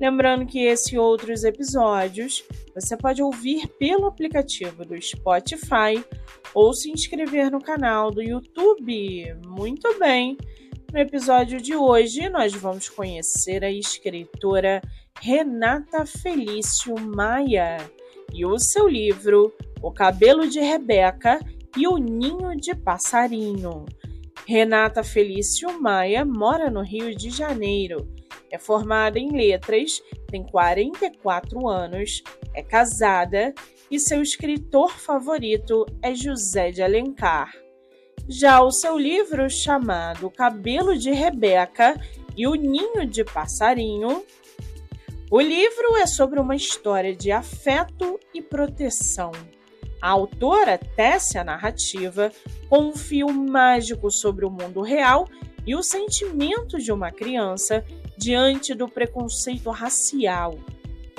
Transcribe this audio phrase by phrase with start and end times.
[0.00, 2.44] Lembrando que esse e outros episódios
[2.74, 6.04] você pode ouvir pelo aplicativo do Spotify
[6.52, 9.34] ou se inscrever no canal do YouTube.
[9.46, 10.36] Muito bem!
[10.92, 14.80] No episódio de hoje, nós vamos conhecer a escritora
[15.20, 17.78] Renata Felício Maia
[18.32, 19.52] e o seu livro
[19.82, 21.40] O Cabelo de Rebeca
[21.76, 23.84] e o Ninho de Passarinho.
[24.46, 28.08] Renata Felício Maia mora no Rio de Janeiro.
[28.54, 32.22] É formada em letras, tem 44 anos,
[32.54, 33.52] é casada
[33.90, 37.52] e seu escritor favorito é José de Alencar.
[38.28, 42.00] Já o seu livro, chamado Cabelo de Rebeca
[42.36, 44.24] e o Ninho de Passarinho,
[45.32, 49.32] o livro é sobre uma história de afeto e proteção.
[50.00, 52.30] A autora tece a narrativa
[52.68, 55.26] com um fio mágico sobre o mundo real
[55.66, 57.84] e o sentimento de uma criança
[58.16, 60.58] diante do preconceito racial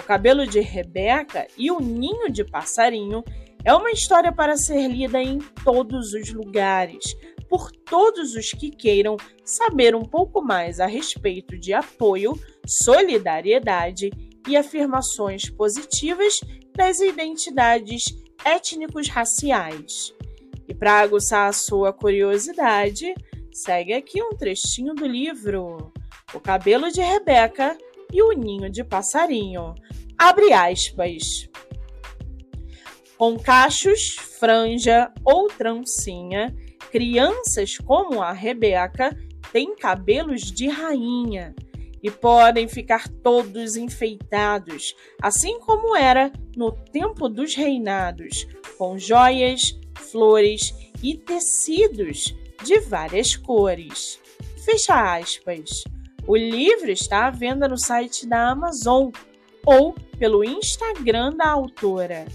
[0.06, 3.24] cabelo de Rebeca e o ninho de passarinho
[3.64, 7.18] é uma história para ser lida em todos os lugares,
[7.50, 14.12] por todos os que queiram saber um pouco mais a respeito de apoio, solidariedade
[14.48, 16.40] e afirmações positivas
[16.76, 18.04] das identidades
[18.44, 20.14] étnicos raciais.
[20.68, 23.16] E para aguçar a sua curiosidade,
[23.56, 25.94] segue aqui um trechinho do livro
[26.34, 27.78] O Cabelo de Rebeca
[28.12, 29.74] e o Ninho de Passarinho,
[30.18, 31.50] Abre aspas.
[33.18, 36.54] Com cachos, franja ou trancinha,
[36.92, 39.18] crianças como a Rebeca
[39.54, 41.56] têm cabelos de rainha
[42.04, 48.46] e podem ficar todos enfeitados, assim como era no tempo dos reinados,
[48.78, 50.74] com joias, flores
[51.06, 54.20] e tecidos de várias cores.
[54.66, 55.84] Fecha aspas.
[56.28, 59.12] O livro está à venda no site da Amazon
[59.64, 62.26] ou pelo Instagram da autora.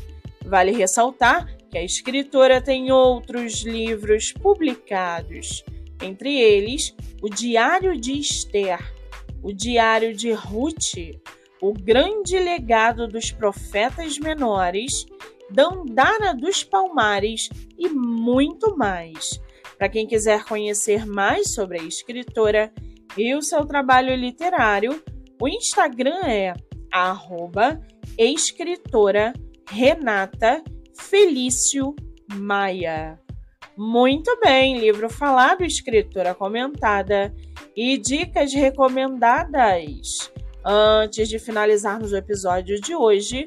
[0.44, 5.64] Vale ressaltar que a escritora tem outros livros publicados,
[6.00, 8.78] entre eles o Diário de Esther,
[9.42, 10.94] o Diário de Ruth,
[11.60, 15.06] o Grande Legado dos Profetas Menores,
[15.50, 19.40] Dandara dos Palmares e muito mais.
[19.76, 22.72] Para quem quiser conhecer mais sobre a escritora
[23.16, 25.02] e o seu trabalho literário,
[25.40, 26.54] o Instagram é
[28.18, 29.32] escritora
[29.68, 30.62] Renata
[30.98, 31.94] Felício
[32.34, 33.18] Maia.
[33.76, 37.34] Muito bem, livro falado, escritora comentada
[37.74, 40.30] e dicas recomendadas.
[40.62, 43.46] Antes de finalizarmos o episódio de hoje,